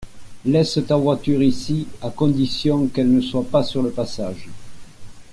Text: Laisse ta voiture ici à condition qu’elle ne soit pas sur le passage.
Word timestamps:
Laisse 0.45 0.79
ta 0.87 0.97
voiture 0.97 1.43
ici 1.43 1.87
à 2.01 2.09
condition 2.09 2.87
qu’elle 2.87 3.13
ne 3.13 3.21
soit 3.21 3.45
pas 3.47 3.63
sur 3.63 3.83
le 3.83 3.91
passage. 3.91 4.49